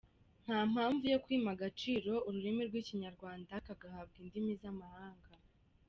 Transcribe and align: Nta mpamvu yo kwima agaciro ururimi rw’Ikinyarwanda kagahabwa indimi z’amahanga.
Nta 0.45 0.59
mpamvu 0.71 1.03
yo 1.13 1.19
kwima 1.23 1.49
agaciro 1.55 2.11
ururimi 2.27 2.61
rw’Ikinyarwanda 2.69 3.53
kagahabwa 3.65 4.17
indimi 4.23 4.53
z’amahanga. 4.61 5.31